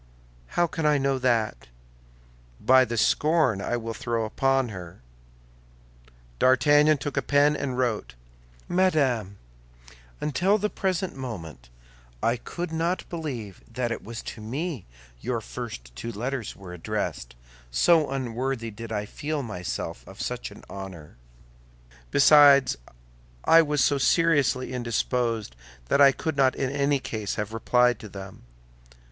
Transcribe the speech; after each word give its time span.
"How 0.57 0.65
can 0.65 0.83
I 0.83 0.97
know 0.97 1.19
that?" 1.19 1.67
"By 2.59 2.85
the 2.85 2.97
scorn 2.97 3.61
I 3.61 3.77
will 3.77 3.93
throw 3.93 4.25
upon 4.25 4.69
her." 4.69 5.03
D'Artagnan 6.39 6.97
took 6.97 7.17
a 7.17 7.21
pen 7.21 7.55
and 7.55 7.77
wrote: 7.77 8.15
MADAME, 8.67 9.37
Until 10.19 10.57
the 10.57 10.71
present 10.71 11.15
moment 11.15 11.69
I 12.23 12.35
could 12.37 12.71
not 12.71 13.07
believe 13.09 13.61
that 13.71 13.91
it 13.91 14.03
was 14.03 14.23
to 14.23 14.41
me 14.41 14.87
your 15.19 15.39
first 15.39 15.95
two 15.95 16.11
letters 16.11 16.55
were 16.55 16.73
addressed, 16.73 17.35
so 17.69 18.09
unworthy 18.09 18.71
did 18.71 18.91
I 18.91 19.05
feel 19.05 19.43
myself 19.43 20.03
of 20.07 20.19
such 20.19 20.49
an 20.49 20.63
honor; 20.67 21.17
besides, 22.09 22.75
I 23.45 23.61
was 23.61 23.83
so 23.83 23.99
seriously 23.99 24.73
indisposed 24.73 25.55
that 25.89 26.01
I 26.01 26.11
could 26.11 26.35
not 26.35 26.55
in 26.55 26.71
any 26.71 26.97
case 26.97 27.35
have 27.35 27.53
replied 27.53 27.99
to 27.99 28.09
them. 28.09 28.41